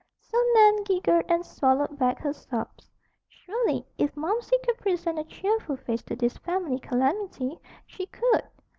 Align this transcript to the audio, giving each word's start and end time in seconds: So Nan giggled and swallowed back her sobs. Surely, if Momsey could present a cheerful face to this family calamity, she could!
So 0.19 0.35
Nan 0.55 0.81
giggled 0.83 1.25
and 1.29 1.45
swallowed 1.45 1.99
back 1.99 2.17
her 2.21 2.33
sobs. 2.33 2.89
Surely, 3.29 3.85
if 3.99 4.15
Momsey 4.17 4.57
could 4.65 4.79
present 4.79 5.19
a 5.19 5.23
cheerful 5.23 5.77
face 5.77 6.01
to 6.05 6.15
this 6.15 6.37
family 6.39 6.79
calamity, 6.79 7.59
she 7.85 8.07
could! 8.07 8.43